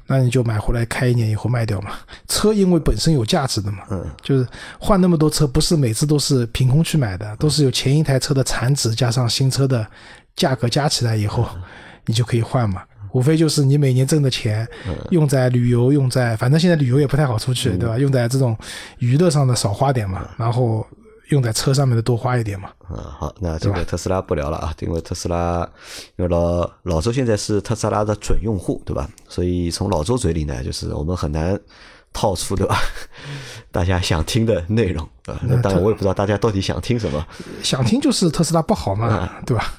[0.07, 1.91] 那你就买回来开一年以后卖掉嘛。
[2.27, 4.47] 车因为本身有价值的嘛，嗯，就是
[4.79, 9.87] 换那么多车，不是每次都是凭空去买的，都是有前一台车的残值加上新车的
[10.35, 11.47] 价格加起来以后，
[12.07, 12.83] 你就可以换嘛。
[13.15, 14.69] 无非就是你每年挣的钱
[15.11, 17.97] 用在旅游，用在反正现在旅游也不太好出去，对吧？
[17.97, 18.57] 用在这种
[18.99, 20.85] 娱乐上的少花点嘛，然后
[21.29, 22.71] 用在车上面的多花一点嘛。
[22.91, 25.61] 嗯，好，那这个特斯拉不聊了啊，因为特斯拉，
[26.17, 29.09] 因为老老周现在是特斯拉的准用户，对吧？
[29.29, 31.59] 所以从老周嘴里呢，就是我们很难
[32.13, 32.77] 套出对吧？
[33.71, 35.41] 大家想听的内容啊。
[35.45, 37.25] 那当然，我也不知道大家到底想听什么。
[37.63, 39.73] 想听就是特斯拉不好嘛，对吧？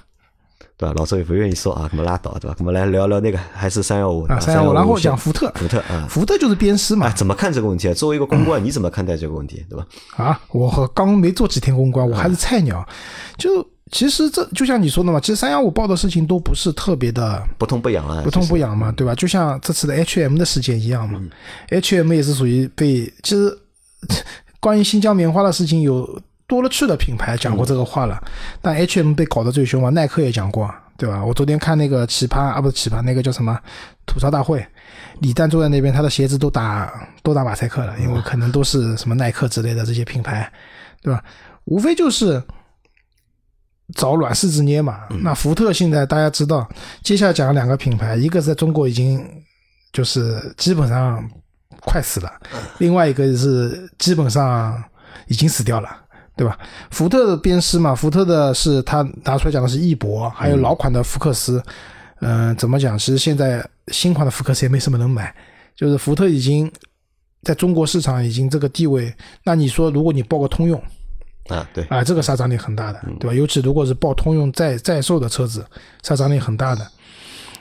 [0.78, 0.94] 对吧？
[0.98, 2.56] 老周也不愿意说啊，那么拉倒，对吧？
[2.60, 7.10] 我们来聊聊那个，还是三幺五啊，三幺五，然后讲福特，福特啊，福特就是鞭尸嘛。
[7.12, 7.94] 怎么看这个问题啊？
[7.94, 9.86] 作为一个公关， 你怎么看待这个问题，对吧？
[10.18, 12.86] 啊，我和刚没做几天公关，我还是菜鸟。
[13.38, 19.14] 就其实这就像你说的嘛，其实三幺五报的事情都不是特别的不痛不痒啊，不痛不痒嘛，对吧？
[19.16, 21.22] 就像这次的 H M 的事件一样嘛
[21.70, 23.58] ，H M 也是属于被其实
[24.60, 28.22] 关于新疆棉花的事情有多了去的品牌讲过这个话了，
[28.62, 30.74] 但 H M 被搞得最凶嘛，耐克也讲过。
[30.98, 31.22] 对吧？
[31.26, 33.60] 我昨天看那个奇葩啊，不是奇葩，那个叫什么
[34.06, 34.66] 吐槽大会，
[35.20, 36.90] 李诞坐在那边，他的鞋子都打
[37.22, 40.50] 都打马赛克了，因为可能都是什么耐克之类的这些品牌，
[41.02, 41.22] 对吧？
[41.66, 42.42] 无非就是
[43.94, 45.02] 找软柿子捏嘛。
[45.22, 46.66] 那福特现在大家知道，
[47.04, 49.22] 接下来讲两个品牌，一个在中国已经
[49.92, 51.22] 就是基本上
[51.82, 52.32] 快死了，
[52.78, 54.82] 另外一个是基本上
[55.28, 55.90] 已经死掉了。
[56.36, 56.58] 对吧？
[56.92, 61.64] 福特的鞭尸嘛，福特的是他拿出来讲的是翼博，还有老款的福克斯。
[62.22, 62.98] 嗯、怎么讲？
[62.98, 65.34] 其实现在新款的福克斯也没什么人买，
[65.76, 66.72] 就是福特已经
[67.44, 69.14] 在中国市场已经这个地位。
[69.44, 70.82] 那你说，如果你报个通用
[71.50, 73.34] 啊，对，啊，这个杀伤力很大的，对吧？
[73.34, 75.64] 尤其如果是报通用在在售的车子，
[76.04, 76.88] 杀伤力很大的。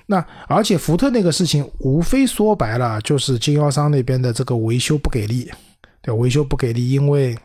[0.06, 5.50] 那而且福特那个事情，无非说白了就是经销商那边的这个维修不给力，
[6.00, 7.37] 对，维修不给力，因为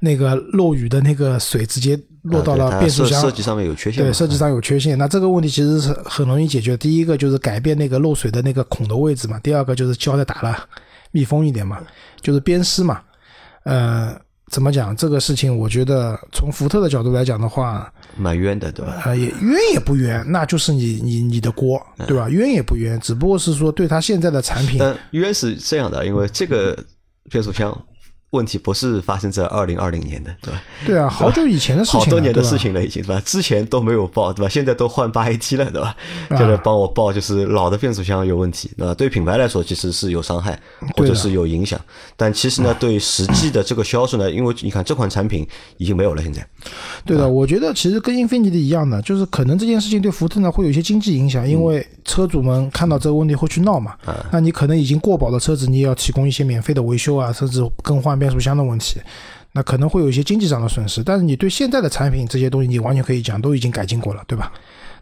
[0.00, 4.96] 那个漏雨的那个水直接落到了变速箱，设设计上面有缺陷，对，设计上有缺陷。
[4.98, 6.76] 那这个问题其实是很容易解决。
[6.76, 10.56] 第一个就是改变那个漏水的那个孔的位置嘛，第二个就是胶带打了
[11.10, 11.78] 密封一点嘛，
[12.20, 13.00] 就是鞭尸嘛。
[13.64, 14.14] 呃，
[14.50, 15.54] 怎么讲这个事情？
[15.54, 19.02] 我觉得从福特的角度来讲的话，蛮冤的，对吧？
[19.04, 22.28] 呃，也冤也不冤，那就是你你你的锅，对吧？
[22.30, 26.78] 冤也不冤，只不过是说对他现在的产品，但冤是这样的，因为这个
[27.30, 27.76] 变速箱
[28.30, 30.62] 问题不是发生在二零二零年的，对吧？
[30.86, 33.22] 对啊，好久以前的事情了，好多年的事情了，已经对吧？
[33.24, 34.48] 之前都没有报，对吧？
[34.48, 35.96] 现在都换八 AT 了，对吧？
[36.28, 38.94] 啊就来帮我报，就是老的变速箱有问题，对吧？
[38.94, 40.58] 对品牌来说其实是有伤害
[40.94, 41.80] 或者是有影响，
[42.16, 46.46] 但其实呢，对实际的这个销售呢，因为你看这款产品已经没有了，现在
[47.06, 53.94] 对的，我觉得其实跟英菲尼迪一样的，就是可能这件事情对福特呢会有一些经济影响，因为车主们看到这个问题会去闹嘛。
[54.32, 59.00] 那你可能已经过保的车子，你也要提供一些免费的维修啊，甚至更换变速箱的问题，
[59.52, 61.04] 那可能会有一些经济上的损失。
[61.04, 64.50] 但是你对现在的产品这些东西，你完全可以讲都已经改进过了，对吧？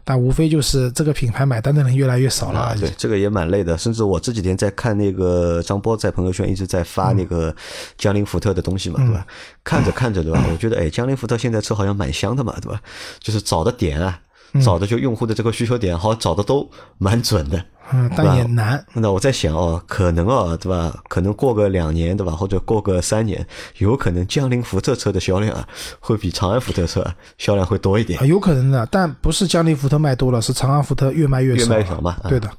[0.03, 3.77] 但无非就是这个品牌买单的人越来越少了啊，对，这个也蛮累的。
[3.77, 7.53] 甚至我这几天在看那个张波在朋友圈一直在发那个
[7.97, 9.27] 江铃福特的东西嘛，对吧？
[9.65, 10.41] 看着看着，对吧？
[10.49, 12.79] 我觉得，哎，江铃福特现在车好像蛮香的嘛，对吧？
[13.19, 14.17] 就是找的点啊，
[14.61, 17.63] 找的就用户的这个需求点，好找的都蛮准的。
[17.93, 18.85] 嗯，但也难。
[18.93, 20.93] 那我在想哦，可能哦，对吧？
[21.07, 22.33] 可能过个两年，对吧？
[22.33, 25.65] 或者过个三年，有可能江铃福特车的销量啊，
[26.01, 28.25] 会比长安福特车啊销量会多一点啊，。
[28.25, 31.69] 有可能的，但不是江铃福特卖多了，是长安福特越卖越少越。
[31.69, 32.49] 卖越少嘛啊对的。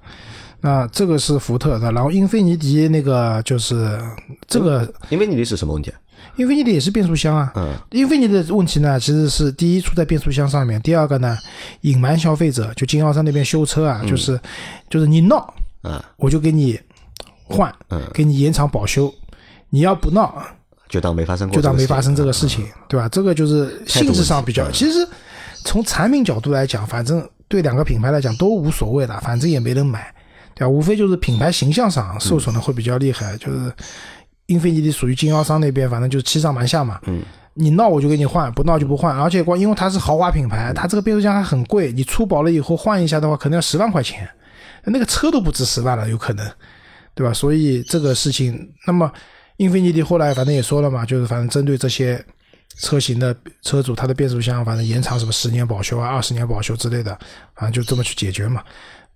[0.61, 4.01] 那这个是福特的，然后英菲尼迪那个就是
[4.47, 5.99] 这个，英菲尼迪是什么问题啊？
[6.37, 7.53] 英菲尼迪也是变速箱啊。
[7.57, 7.75] 嗯。
[7.91, 11.37] 英菲尼迪的问题呢，其实是第一出在变速箱上面，第二个呢，
[11.83, 14.39] 隐瞒消费者，就经销商那边修车啊，就是
[14.89, 16.79] 就是你闹，嗯我就给你
[17.45, 19.13] 换，嗯，给你延长保修，
[19.71, 20.43] 你要不闹，
[20.89, 23.09] 就当没发生过，就当没发生这个事情，对吧？
[23.09, 25.07] 这个就是性质上比较，其实
[25.65, 30.15] 从产品角度来讲，反正对两个品牌来讲都无所谓的，反正也没人买，
[30.55, 30.69] 对吧？
[30.69, 33.73] 无非就是品牌形象上受损的会比较厉害，就是
[34.49, 37.01] 英菲尼迪属于经销商那边，反正就是欺上瞒下嘛。
[37.07, 37.23] 嗯。
[37.61, 44.29] 你闹我就给你换，不闹就不换，而且光因为它是豪华品牌，它这个变速箱还很贵，你出保了以后换一下的话，可能要十万块钱，
[44.85, 46.49] 那个车都不值十万了，有可能，
[47.17, 47.33] 对吧？
[47.33, 49.13] 所以这个事情，那么
[49.57, 52.25] 英菲尼迪后来反正也说了嘛，就是反正针对这些
[52.77, 57.11] 车型的车主，他的变速箱反正延长什么十年保修啊、二十年保修之类的，
[57.57, 58.63] 反正就这么去解决嘛。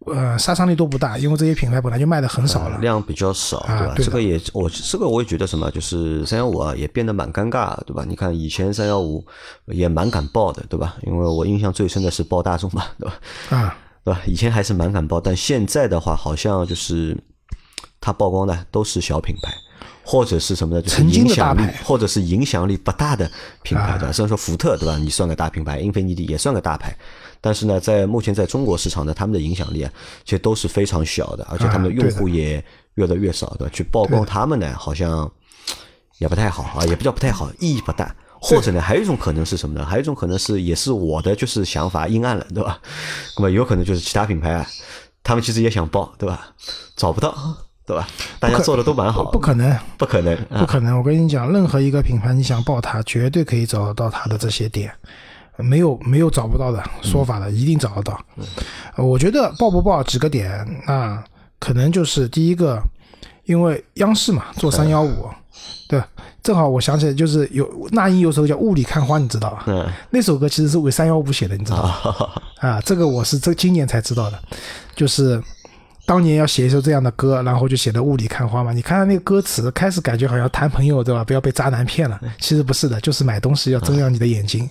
[0.07, 2.79] 呃，杀伤力都不大，因为这些品牌本来就卖的很少了。
[2.79, 3.93] 量比较少，对吧？
[3.93, 8.05] 啊对这个也我这个我也觉得什么，就是三幺五啊，也变得蛮尴尬，对吧？
[8.07, 9.25] 你看以前三幺五
[9.67, 10.97] 也蛮敢报的，对吧？
[11.03, 13.15] 因为我印象最深的是报大众嘛，对吧？
[13.51, 14.21] 啊，对吧？
[14.27, 17.17] 以前还是蛮敢报，但现在的话，好像就是
[18.01, 19.53] 它曝光的都是小品牌。
[20.05, 20.83] 或者是什么呢？
[20.83, 23.31] 就是影响力或者是影响力不大的
[23.63, 24.13] 品牌，啊对吧？
[24.13, 24.99] 虽然说福特，对吧？
[24.99, 26.93] 你算个大品牌，英菲尼迪也算个大牌，
[27.43, 29.93] 但是呢，在目前在中国市场呢，他们的影响力啊，
[30.25, 33.71] 其实都是非常小的，而且他们的用户也越来越少，对吧？
[33.75, 35.31] 去曝光他们呢，好像
[36.19, 38.15] 也不太好啊，也不叫不太好， 意义不大。
[38.45, 39.87] 或者呢，还有一种可能是什么呢？
[39.87, 42.81] 还有一种可能是，也是我的就是想法阴暗了，对吧？
[43.39, 44.67] 那么有可能就是其他品牌啊，
[45.23, 46.49] 他们其实也想报，对吧？
[46.97, 47.33] 找不到，
[47.87, 48.09] 对吧？
[48.41, 50.99] 大家做的都蛮好，不可能，不可能，啊不可能！
[50.99, 54.93] 我跟你讲，任何一个品牌，你想报它，绝对可以找得到它的这些点，
[55.59, 58.19] 没有没有找不到的说法的，一定找得到。
[58.97, 61.23] 呃我觉得报不报几个点，那
[61.59, 62.83] 可能就是第一个，
[63.45, 65.29] 因为央视嘛做三幺五，
[65.89, 66.09] 对吧，
[66.43, 69.65] 正好我想起来，就是有那英有首歌叫《雾里看花》，你知道吧？
[69.67, 72.43] 嗯那首歌其实是为三幺五写的，你知道吧？
[72.69, 74.39] 啊，这个我是这今年才知道的，
[74.97, 75.43] 就是
[76.05, 78.73] 当年要写一首这样的歌，然后就写的《雾里看花》嘛。
[78.73, 81.23] 你看他那个歌词，开始感觉好像谈朋友，对吧？
[81.23, 84.69] 不要被渣男骗了，其实不是的，就是买东西要睁亮你的眼睛，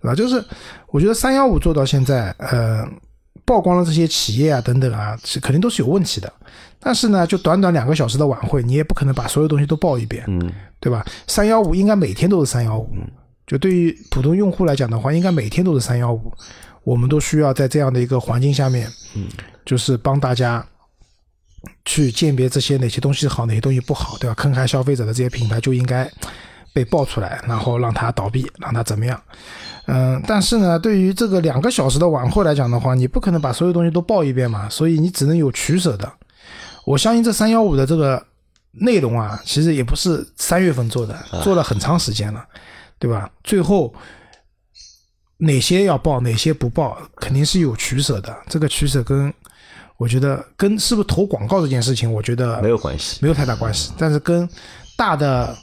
[0.00, 0.14] 对吧？
[0.14, 0.42] 就是
[0.88, 2.86] 我觉得三幺五做到现在，呃，
[3.44, 6.32] 曝光了这些企业啊等等啊，是肯定都是有问题的。
[6.78, 11.04] 但是呢，就短短两个小时的晚会，你也不可能把所有东西都报一遍，嗯对吧？
[11.26, 12.88] 三幺五应该每天都是三幺五，
[13.46, 16.32] 就对于普通用户来讲的话，应该每天都是三幺五。
[16.82, 19.28] 我们都需要在这样的一个环境下面，嗯
[19.66, 20.64] 就是帮大家
[21.84, 24.34] 去鉴别这些哪些东西好，哪些东西不好，对吧？
[24.34, 26.10] 坑害消费者的这些品牌就应该
[26.72, 29.20] 被爆出来，然后让它倒闭，让它怎么样？
[29.86, 36.10] 嗯，但是呢，对于这个两个小时的晚会来讲的话，你不可能把所有东西都报一遍嘛，所以你只能有取舍的。
[36.84, 38.24] 我相信这三幺五的这个
[38.72, 42.44] 内容啊，其实也不是三月份做的，做了很长时间了，
[42.98, 43.30] 对吧？
[43.42, 43.92] 最后
[45.38, 48.36] 哪些要报，哪些不报，肯定是有取舍的。
[48.48, 49.32] 这个取舍跟
[49.96, 53.92] 我觉得跟是不是投广告这件事情，我觉得没有关系，没有太大关系。
[53.98, 54.48] 但是跟
[54.96, 55.56] 大的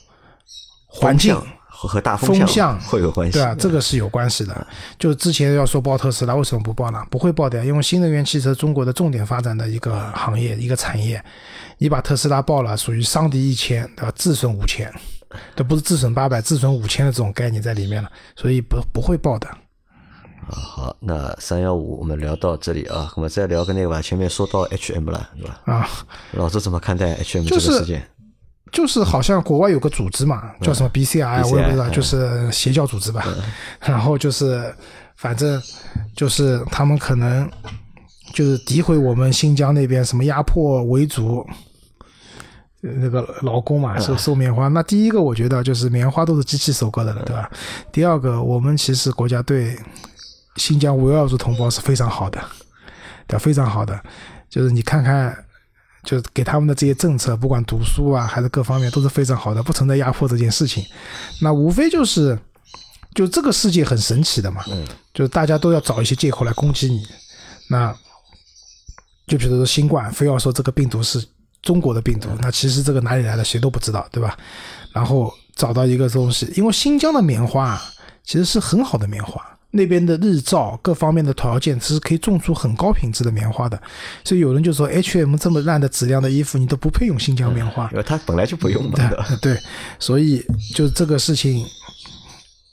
[0.85, 1.35] 环境
[1.79, 4.67] 和和大风向会有关系，对啊，这个是有关系的。
[4.97, 7.05] 就之前要说报特斯拉，为什么不报呢？
[7.11, 11.23] 不会报的，因为新能源汽车中国的重点发展的一个行业、一个产业，
[11.77, 14.11] 你把特斯拉报了，属于伤敌一千，对吧？
[14.15, 14.91] 自损五千，
[15.55, 19.47] 这不是自损八百，自损五千的这种概念在里面了，所以不不会报的。
[19.47, 19.57] 啊，
[20.49, 24.01] 好，那三幺五我们聊到这里啊，我们再聊个那个吧。
[24.01, 25.61] 前面说到 H M 了，对吧？
[25.65, 25.87] 啊，
[26.31, 27.85] 老师怎么看待 H M 这个事件？
[27.85, 28.16] 就是
[29.03, 33.25] 好像国外有个组织嘛，叫什么 B C I，我也不知道，就是邪教组织吧。
[33.81, 34.73] 然后就是
[35.15, 35.61] 反正
[36.15, 37.49] 就是他们可能
[38.33, 41.45] 就是诋毁我们新疆那边什么压迫维族
[42.81, 44.67] 那个劳工嘛，收收棉花。
[44.67, 47.49] 那第一个我觉得就是棉花都是机器收割的了，对吧？
[47.91, 49.77] 第二个，我们其实国家对。
[50.57, 52.43] 新疆维吾尔族同胞是非常好的，
[53.27, 54.01] 对，非常好的。
[54.49, 55.37] 就是你看看，
[56.07, 60.81] 就是给他们的这些政策，不管读书啊，还是各方面，都是非常好的，不存在压迫这件事情。
[61.41, 62.39] 那无非就是，
[63.13, 64.63] 就这个世界很神奇的嘛，
[65.13, 67.05] 就是大家都要找一些借口来攻击你。
[67.69, 67.93] 那
[69.27, 71.21] 就比如说新冠，非要说这个病毒是
[71.61, 74.37] 中国的病毒，那其实这个哪里来的谁都不知道，对吧？
[74.93, 77.77] 然后找到一个东西，因为新疆的棉花
[78.23, 79.45] 其实是很好的棉花。
[79.71, 83.79] 那边的日照各方面的条件，其实可以种出很高品质的棉花的，
[84.23, 88.97] 所以有人就说，H&M 这么烂的质量的衣服，你都不配用新疆棉花，因为它本来就不用嘛。
[89.41, 89.59] 对，
[89.99, 91.65] 所以就这个事情，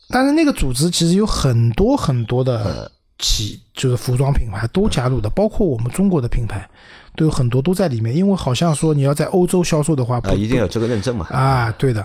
[0.09, 6.69] 但是那个组织其实有很多很多的企，就是服装品牌都加入的，包括我们中国的品牌。
[7.17, 11.25] 都有很多都在里面，因为好像说你要在欧洲销售的话，啊，一定要这个认证嘛。
[11.31, 12.05] 啊，对的。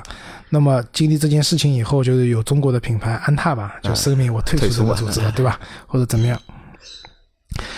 [0.50, 5.60] 那么经历这件事情以后，就是有中国的品牌安踏吧，就声明我退出这个组织了，对吧？
[5.88, 6.40] 或者怎么样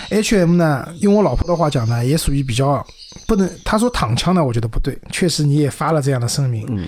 [0.10, 0.86] ？H&M 呢？
[1.00, 2.86] 用我老婆的话讲呢，也属于比较
[3.26, 3.50] 不能。
[3.64, 5.00] 她说躺枪呢，我觉得不对。
[5.10, 6.86] 确实你也发了这样的声明，嗯，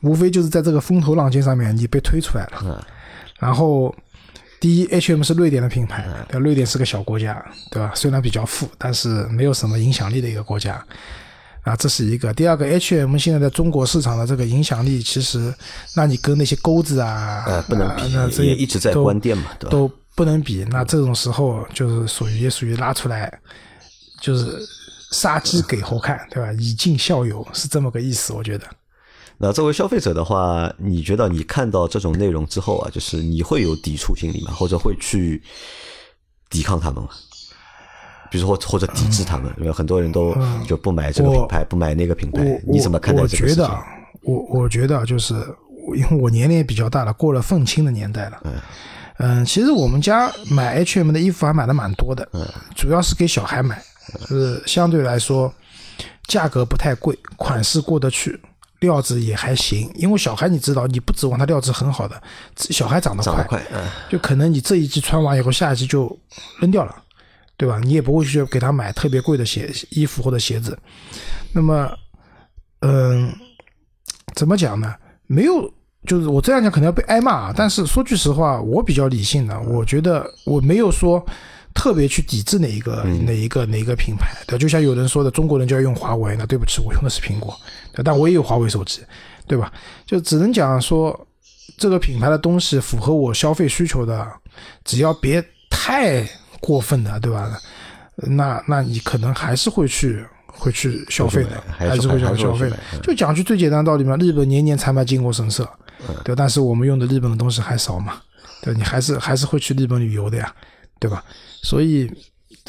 [0.00, 2.76] 无非就是在这个风头浪尖上面你被推出来了，嗯，
[3.38, 3.94] 然后。
[4.60, 7.92] 第一，H&M 是瑞典的品牌，对，瑞典是个小国家，对吧？
[7.94, 10.84] 虽然比较富，但是没有什么影响力的一个国家，
[11.62, 12.32] 啊，这是一个。
[12.34, 15.52] 第二个 H&M 现在在中国市场的这个影响力，其实，
[15.96, 19.70] 那你跟那些钩子啊，呃，不能比，那这也一直在关店嘛，对吧？
[19.70, 20.62] 都不能比。
[20.70, 23.32] 那这种时候就是属于也属于拉出来，
[24.20, 24.58] 就是
[25.12, 26.52] 杀鸡给猴看，对吧？
[26.58, 28.66] 以儆效尤是这么个意思，我觉得。
[29.42, 34.52] 那作为消费者的话，你觉得你看到这种内容之后啊，就是你会有抵触心理吗？
[34.52, 35.42] 或者会去
[36.50, 37.08] 抵抗他们吗？
[38.30, 40.36] 比如说或或者抵制他们，因为很多人都
[40.68, 43.64] 就不买这个品牌，不买那个品牌，你怎么看待这个事情？
[43.64, 43.84] 我觉得，
[44.24, 45.34] 我我觉得就是，
[45.96, 48.40] 因为我年龄也比较大了，过了愤青的年代了。
[48.44, 48.52] 嗯
[49.22, 53.82] 嗯，其实我们家买 H&M 的衣服还买的蛮多的，嗯，主要是给小孩买，
[54.28, 55.52] 就是相对来说
[56.26, 58.38] 价格不太贵，款式过得去。
[58.80, 62.20] 料子也还行，因为小孩你知道，你不指望他料子很好的，
[62.56, 63.62] 小孩长得快，
[64.08, 66.18] 就可能你这一季穿完以后，下一季就
[66.60, 66.94] 扔掉了，
[67.56, 67.78] 对吧？
[67.84, 70.78] 你也不会去给他买特别贵的鞋、衣服或者鞋子。
[71.52, 71.90] 那么，
[72.80, 73.32] 嗯，
[74.34, 74.94] 怎么讲呢？
[75.26, 75.72] 没有，
[76.06, 81.24] 就是我这样讲可能要被挨骂，但是说句实话，我比较理性的，我觉得我没有说。
[81.74, 87.58] 特别去抵制哪一个哪一个哪一个品牌，对，就像有人说的，中国人就要用华为，那对不起，我用的是苹果，
[87.92, 89.00] 对，但我也有华为手机，
[89.46, 89.72] 对吧？
[90.04, 91.18] 就只能讲说
[91.78, 94.26] 这个品牌的东西符合我消费需求的，
[94.84, 96.28] 只要别太
[96.60, 97.58] 过分的，对吧？
[98.16, 102.78] 那那你可能还是会去会去消费的，还是会去消费的。
[103.02, 105.66] 就讲句最简单的道理嘛，日本年年才买靖国神社，
[106.24, 108.20] 对，但是我们用的日本的东西还少嘛，
[108.60, 110.52] 对，你还是还是会去日本旅游的呀，
[110.98, 111.24] 对吧？
[111.62, 112.10] 所以，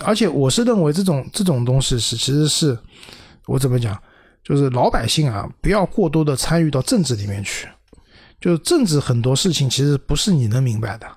[0.03, 2.77] 而且我是认为这种这种东西是，其实是
[3.47, 3.97] 我怎么讲，
[4.43, 7.67] 就是老百姓啊，不要过多的参与到政治里面去。
[8.39, 11.07] 就是政治很多事情其实不是你能明白的，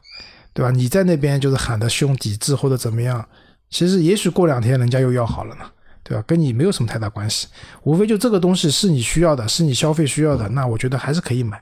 [0.53, 0.71] 对吧？
[0.71, 3.27] 你在那边就是喊的凶抵制或者怎么样，
[3.71, 5.65] 其实也许过两天人家又要好了呢，
[6.03, 6.23] 对吧？
[6.27, 7.47] 跟你没有什么太大关系，
[7.83, 11.59] 无非就这个东西是你需要的，是你消费需要的，那我觉得还是可以买。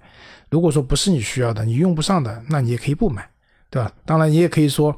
[0.51, 3.27] 如果说不是你需要的，你用不上的，那你也可以不买，
[3.71, 3.91] 对吧？
[4.05, 4.95] 当然，你也可以说。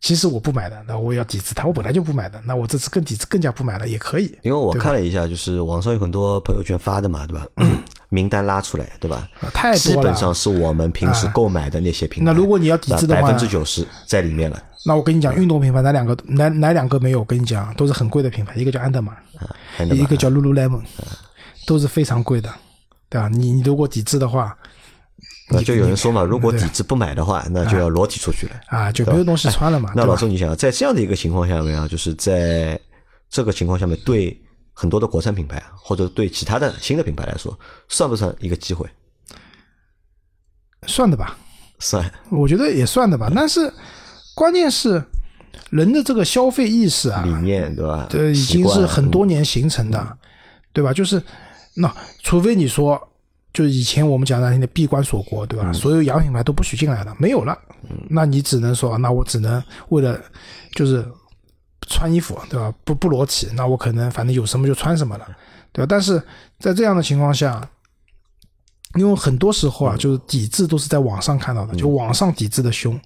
[0.00, 1.66] 其实我不买的，那我要抵制它。
[1.66, 4.26] 我本来就不买的，那我这次更抵制，更加不买了也可以。
[4.42, 7.46] 因为我看了一下，就是网上有很多朋友圈发的嘛，对吧？
[8.10, 9.28] 名单拉出来，对吧？
[9.40, 12.30] 啊太多了基本上是我们平时购买的那些品牌。
[12.30, 14.62] 那如果你要抵制的话百分之九十在里面了。
[14.86, 17.18] 那我跟你讲，运动品牌哪两个哪哪两个没有？
[17.18, 19.12] 我跟你讲，都是很贵的品牌，一个叫安德玛，
[19.78, 20.82] 安德玛一个叫 Lululemon，
[21.66, 22.48] 都是非常贵的，
[23.10, 23.28] 对吧？
[23.28, 24.56] 你你如果抵制的话，
[25.50, 28.60] 那就有人说嘛，如果对抵制不买的话， 那就要裸体出去了。
[28.66, 30.26] 啊，就没有东西穿了嘛，那老周，？
[30.28, 32.78] 你想，在这样的一个情况下面啊，就是在
[33.30, 34.38] 这个情况下面，对
[34.72, 38.86] 很多的国产品牌啊或者对其他的新的品牌来说，算不算一个机会？
[40.86, 41.36] 算的吧，
[41.78, 43.30] 算，我觉得也算的吧。
[43.34, 43.72] 但是
[44.34, 45.02] 关键是
[45.70, 48.06] 人的这个消费意识啊，理念对吧？
[48.08, 50.18] 对已经是很多年形成的，
[50.72, 50.92] 对吧？
[50.92, 51.20] 就是
[51.74, 51.92] 那
[52.22, 53.00] 除非你说，
[53.58, 55.72] 就是以前我们讲难听的闭关锁国，对吧？
[55.72, 57.58] 所有洋品牌都不许进来了，没有了，
[58.08, 60.16] 那你只能说，那我只能为了
[60.76, 61.04] 就是
[61.88, 62.72] 穿衣服，对吧？
[62.84, 65.26] 不不裸体，那我可能反正有什么就穿什么了，
[65.72, 65.86] 对吧？
[65.90, 66.22] 但是
[66.60, 67.68] 在这样的情况下。
[68.94, 72.98] 因为很多时候啊，就是抵制都是在网上看到的，就网上抵制的凶，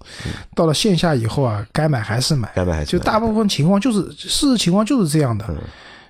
[0.55, 2.99] 到了线下以后啊，该买还是买，该买还是买。
[2.99, 5.45] 就大部分情况就是事实情况就是这样的，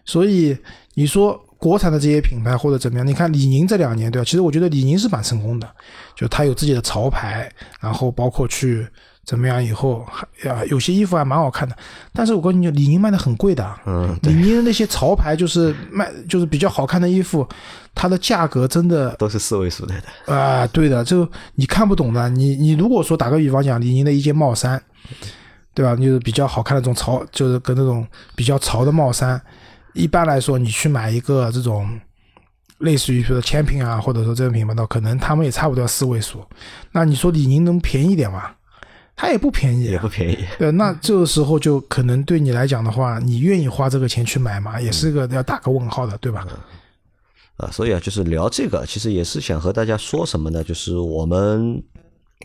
[0.05, 0.55] 所以
[0.93, 4.25] 你说国产的这些品牌或者怎么样，你看李宁这两年对吧？
[4.25, 5.69] 其实我觉得李宁是蛮成功的，
[6.13, 7.49] 就他有自己的潮牌，
[7.79, 8.85] 然后包括去
[9.23, 11.73] 怎么样以后，还呀有些衣服还蛮好看的，
[12.11, 17.47] 但是我跟你讲，李宁卖的很贵的，嗯，李宁的那些潮牌就是卖 就是比较好看的衣服，
[17.95, 20.35] 它的价格真的都是四位数的的。
[20.35, 24.83] 啊，对的，就你看不懂的，你你如果说打个比方讲，李宁的一件帽衫，
[25.73, 25.95] 对吧？
[25.95, 28.05] 就是比较好看的这种潮，就是跟那种
[28.35, 29.41] 比较潮的帽衫，
[29.93, 31.99] 一般来说你去买一个这种
[32.79, 36.43] 类似于说千品啊，或者说这种品牌的，可能他们也差不多要四位数。
[36.91, 38.51] 那你说李宁能便宜点吗？
[39.15, 44.81] 它也不便宜啊，也不便宜，对，那这个时候就可能对你来讲的话，你愿意花这个钱去买吗？
[44.81, 46.43] 也是个要打个问号的，对吧？
[47.57, 50.63] 啊，所以啊，就是聊这个，其实也是想和大家说什么呢？
[50.63, 51.79] 就是我们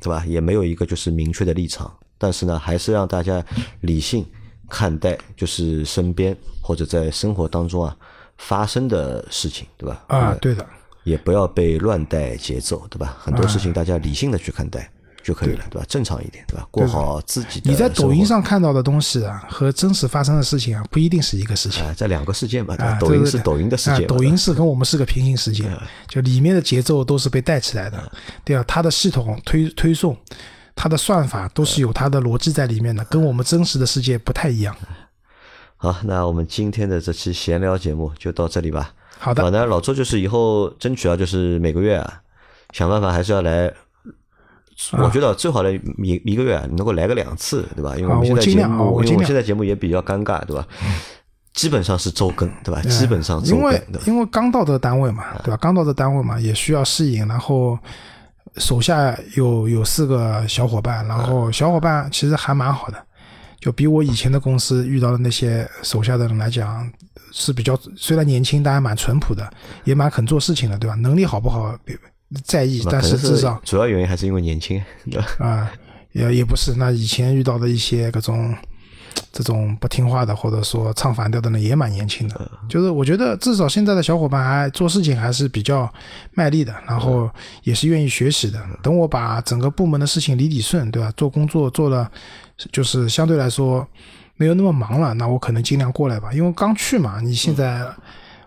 [0.03, 3.43] 对吧，也没有一个就是明确的立场，但是呢，还是让大家
[3.81, 4.23] 理性
[4.69, 7.97] 看待，就是身边或者在生活当中啊
[8.37, 10.05] 发生的事情，对吧？
[10.09, 10.65] 啊，嗯对的，
[11.05, 13.17] 也不要被乱带节奏，对吧？
[13.21, 14.91] 很多事情大家理性的去看待
[15.25, 15.85] 就可以了，对吧？
[15.89, 16.67] 正常一点，对吧？
[16.71, 17.71] 过好自己的。
[17.71, 18.25] 你在抖音。
[18.25, 21.85] 上看到的东西啊，和真实发生的事情啊，不一定是一个事情。
[21.85, 22.93] 啊，这两个世界嘛，对吧？
[22.93, 28.13] 啊，抖音是抖音的世界啊，抖音是跟我们是个平行世界，嗯就里面的节奏都是被带起来的，
[28.45, 30.17] 对啊，它的系统推推送，
[30.81, 34.73] 它的算法都是有它的逻辑在里面的，跟我们真实的世界不太一样。
[35.77, 38.93] 好，那我们今天的这期闲聊节目就到这里吧。
[39.19, 42.21] 好的好，那老周就是以后争取啊，就是每个月啊，
[42.73, 43.73] 想办法还是要来。
[44.93, 47.97] 我觉得最好的一一个月啊，能够来个两次，对吧？
[47.97, 50.65] 因为我们啊现在节目，因为我们现在节目也比较尴尬，对吧？
[51.53, 52.81] 基本上是周更，对吧？
[52.83, 53.83] 基本上周更，因为？
[54.07, 55.59] 因为刚到这个单位嘛，对吧？
[55.61, 57.77] 刚到的单位嘛，也需要适应，然后
[58.59, 63.03] 手下有有四个小伙伴，然后小伙伴其实还蛮好的，
[63.61, 66.91] 就比我以前的公司遇到的那些手下的人来讲
[67.33, 69.49] 是比较，虽然年轻，但还蛮淳朴的，
[69.85, 70.95] 也蛮肯做事情的，对吧？
[70.97, 71.97] 能力好不好别
[72.45, 75.27] 在意，但可能至少主要原因还是因为年轻，对吧？
[75.39, 75.73] 啊，
[76.13, 76.75] 也也不是。
[76.77, 78.55] 那以前遇到的一些各种
[79.33, 82.51] 这种不听话的，或者说唱反调的呢，也蛮年轻的。
[82.69, 85.93] 就是我觉得至少现在的小伙伴还做事情还是比较
[86.33, 87.31] 卖力的，然后
[87.63, 88.61] 也是愿意学习的。
[88.83, 91.13] 等我把整个部门的事情理理顺，对吧？
[91.17, 92.11] 做工作做了，
[92.73, 93.87] 就是相对来说
[94.37, 96.33] 没有那么忙了，那我可能尽量过来吧。
[96.33, 97.87] 因为刚去嘛，你现在。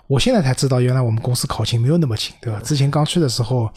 [0.08, 2.60] 我现在才知道，原来我们公司考勤没有那么勤，对吧？
[2.66, 3.72] 之前刚去的时候，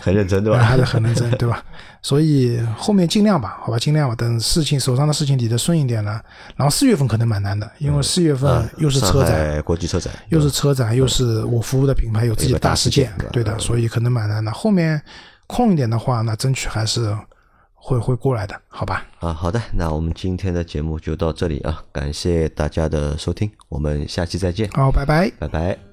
[0.00, 0.62] 很认真，对吧？
[0.62, 1.64] 还是很认真，对吧？
[2.02, 4.14] 所以后面尽量吧，好吧，尽量吧。
[4.14, 6.22] 等事情手上的事情理得顺一点了，
[6.56, 14.50] 然后四月份可能蛮难的，因为四月份啊又是车上展，海国际车展，又是车展，又是我服务的品牌有自己的大事件，对的，所以可能蛮难的。
[14.52, 15.00] 后面
[15.46, 17.16] 空一点的话，那争取还是
[17.74, 19.04] 会会过来的，好吧？
[19.20, 25.30] 啊，好的，那我们今天的节目就到这里啊，感谢大家的收听，我们下期再见，好，拜拜。
[25.38, 25.89] 拜拜。